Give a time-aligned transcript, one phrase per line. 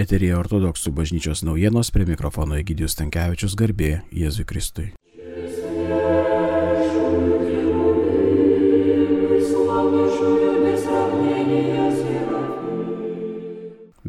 [0.00, 4.86] Eterija ortodoksų bažnyčios naujienos prie mikrofono Egidijus Tankievičius garbė Jėzui Kristui.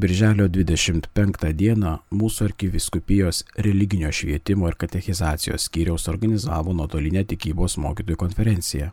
[0.00, 8.92] Birželio 25 dieną mūsų arkiviskupijos religinio švietimo ir katechizacijos skyriaus organizavo nuotolinę tikybos mokytojų konferenciją.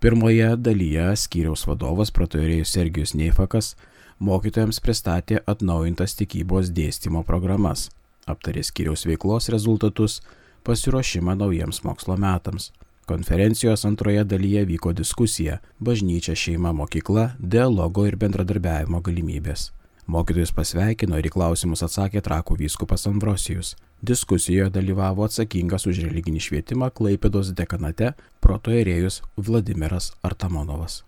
[0.00, 3.74] Pirmoje dalyje skyriaus vadovas protorėjus Sergijus Neifakas
[4.20, 7.88] mokytojams pristatė atnaujintas tikybos dėstymo programas,
[8.28, 10.20] aptarė skyriaus veiklos rezultatus,
[10.64, 12.70] pasiruošimą naujiems mokslo metams.
[13.10, 19.70] Konferencijos antroje dalyje vyko diskusija- bažnyčia, šeima, mokykla, dialogo ir bendradarbiavimo galimybės.
[20.06, 23.76] Mokytojus pasveikino ir į klausimus atsakė trakų vyskupas Ambrosijus.
[24.02, 31.04] Diskusijoje dalyvavo atsakingas už religinį švietimą Klaipėdos dekanate protoerėjus Vladimiras Artamonovas.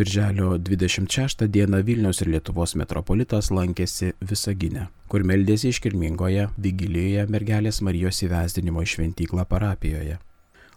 [0.00, 8.22] Birželio 26 dieną Vilniaus ir Lietuvos metropolitas lankėsi Visaginę, kur meldėsi iškilmingoje Vigilijoje mergelės Marijos
[8.24, 10.16] įvesdinimo šventyklą parapijoje.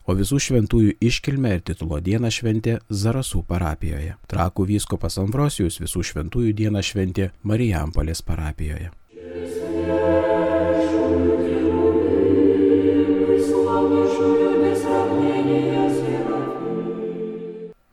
[0.03, 4.17] O visų šventųjų iškilmę ir titulo dieną šventė Zarasų parapijoje.
[4.27, 8.91] Trakų vyskopas Ambrosijus visų šventųjų dieną šventė Marijampolės parapijoje.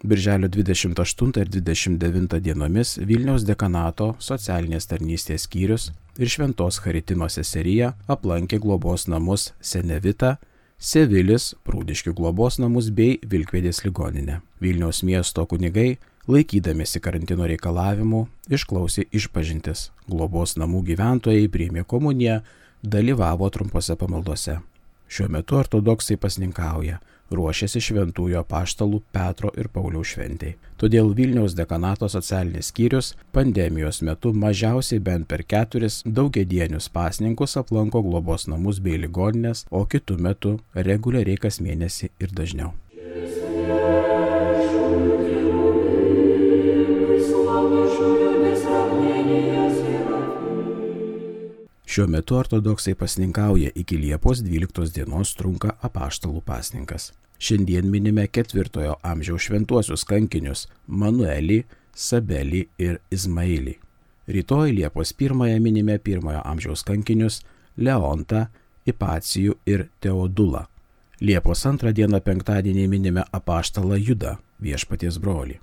[0.02, 8.58] Birželio 28 ir 29 dienomis Vilniaus dekanato socialinės tarnystės skyrius ir Šventos Haritino seserija aplankė
[8.64, 10.38] globos namus Senevita,
[10.80, 14.38] Sevilis, Prūdiškių globos namus bei Vilkvedės ligoninę.
[14.64, 19.90] Vilniaus miesto kunigai, laikydamėsi karantino reikalavimų, išklausė išpažintis.
[20.08, 22.40] Globos namų gyventojai priėmė komuniją,
[22.80, 24.62] dalyvavo trumpose pamaldose.
[25.11, 27.00] Šiuo metu ortodoksai pasninkauja,
[27.34, 30.55] ruošiasi šventųjų apaštalų Petro ir Pauliaus šventėjai.
[30.78, 38.47] Todėl Vilniaus dekanato socialinis skyrius pandemijos metu mažiausiai bent per keturis daugiedienius pasninkus aplanko globos
[38.47, 40.54] namus bei ligoninės, o kitų metų
[40.91, 42.70] reguliariai kas mėnesį ir dažniau.
[51.90, 57.08] Šiuo metu ortodoksai pasninkauja iki Liepos 12 dienos trunka apaštalų pasninkas.
[57.42, 63.74] Šiandien minime ketvirtojo amžiaus šventuosius kankinius Manuelį, Sabelį ir Izmailį.
[64.30, 67.40] Rytoj Liepos 1 minime pirmojo amžiaus kankinius
[67.76, 68.44] Leontą,
[68.86, 70.68] Ipacijų ir Teodulą.
[71.20, 75.58] Liepos 2 dieną penktadienį minime apaštalą Judą, viešpaties brolį.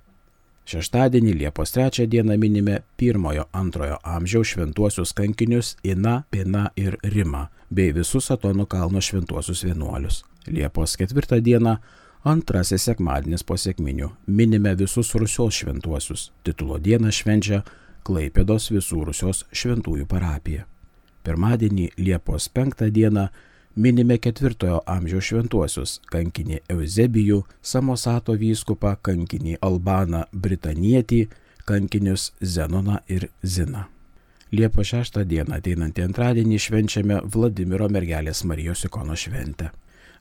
[0.68, 7.94] Šeštadienį Liepos 3 dieną minime pirmojo antrojo amžiaus šventuosius kankinius Ina, Pina ir Rima, bei
[7.96, 10.18] visus Atonų kalno šventuosius vienuolius.
[10.44, 11.78] Liepos 4 dieną
[12.28, 16.26] antrasis sekmadienis po sėkminių minime visus Rusios šventuosius.
[16.44, 17.62] Titulo dieną švenčia
[18.04, 20.66] Klaipėdos visų Rusios šventųjų parapija.
[21.24, 23.30] Pirmadienį Liepos 5 dieną
[23.78, 31.28] minime ketvirtojo amžiaus šventuosius- kankinį Eusebijų, Samosato vyskupą, kankinį Albaną Britanietį,
[31.64, 33.84] kankinius Zenoną ir Ziną.
[34.52, 39.70] Liepo 6 dieną ateinantį antradienį švenčiame Vladimiro mergelės Marijos ikono šventę.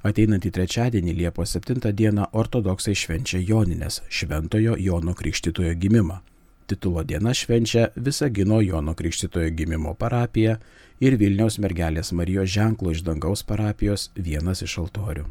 [0.04, 6.20] Ateinantį trečiadienį Liepos 7 dieną ortodoksai švenčia Joninės Šventojo Jono Krikštitojo gimimą.
[6.68, 10.58] Titulo diena švenčia Visagino Jono Krikštitojo gimimo parapija
[11.00, 15.24] ir Vilniaus mergelės Marijos ženklo iš dangaus parapijos vienas iš altorių.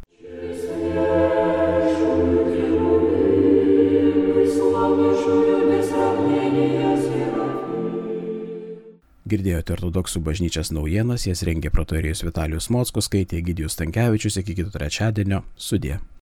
[9.26, 15.44] Girdėjote ortodoksų bažnyčios naujienas, jas rengė protorijus Vitalijus Mockus, skaitė Gidijus Tankievičius iki kito trečiadienio.
[15.58, 15.98] Sudė.